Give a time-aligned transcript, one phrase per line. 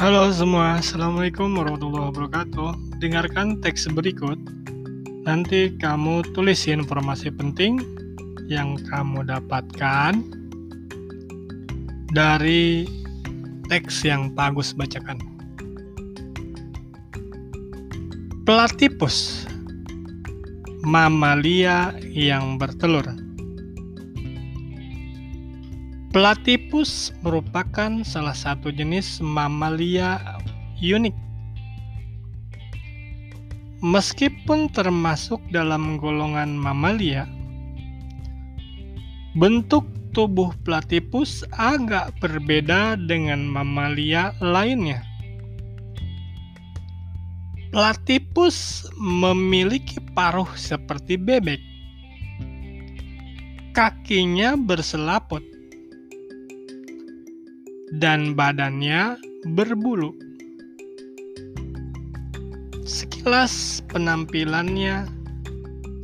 [0.00, 2.72] Halo semua, Assalamualaikum warahmatullahi wabarakatuh.
[3.04, 4.40] Dengarkan teks berikut.
[5.28, 7.76] Nanti kamu tulis informasi penting
[8.48, 10.24] yang kamu dapatkan
[12.16, 12.88] dari
[13.68, 15.20] teks yang bagus bacakan.
[18.48, 19.44] Platypus
[20.80, 23.04] mamalia yang bertelur.
[26.10, 30.18] Platypus merupakan salah satu jenis mamalia
[30.82, 31.14] unik.
[33.78, 37.30] Meskipun termasuk dalam golongan mamalia,
[39.38, 45.06] bentuk tubuh platypus agak berbeda dengan mamalia lainnya.
[47.70, 51.62] Platypus memiliki paruh seperti bebek.
[53.70, 55.59] Kakinya berselaput
[57.98, 59.18] dan badannya
[59.50, 60.14] berbulu.
[62.86, 65.06] Sekilas penampilannya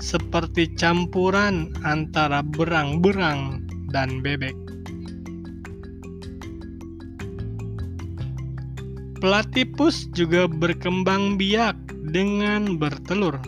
[0.02, 4.54] seperti campuran antara berang-berang dan bebek.
[9.16, 11.74] Platypus juga berkembang biak
[12.12, 13.40] dengan bertelur.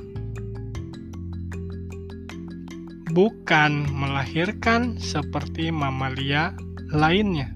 [3.13, 6.57] Bukan melahirkan seperti mamalia
[6.91, 7.53] lainnya.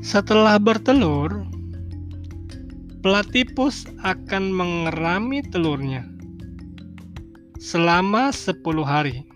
[0.00, 1.44] Setelah bertelur,
[3.04, 6.08] platypus akan mengerami telurnya
[7.60, 9.28] selama 10 hari.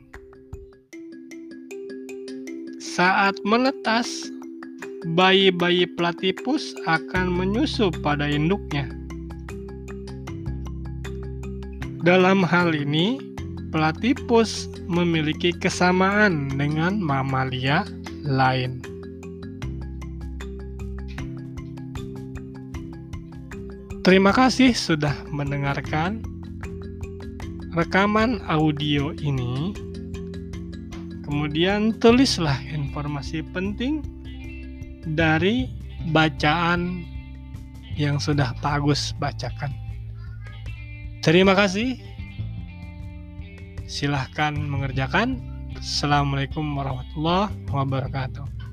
[2.80, 4.08] Saat menetas,
[5.12, 8.88] bayi-bayi platypus akan menyusup pada induknya.
[12.08, 13.20] Dalam hal ini,
[13.68, 17.84] platypus memiliki kesamaan dengan mamalia
[18.24, 18.93] lain.
[24.04, 26.20] Terima kasih sudah mendengarkan
[27.72, 29.72] rekaman audio ini.
[31.24, 34.04] Kemudian tulislah informasi penting
[35.16, 35.72] dari
[36.12, 37.00] bacaan
[37.96, 39.72] yang sudah bagus bacakan.
[41.24, 41.96] Terima kasih.
[43.88, 45.40] Silahkan mengerjakan.
[45.80, 48.63] Assalamualaikum warahmatullahi wabarakatuh.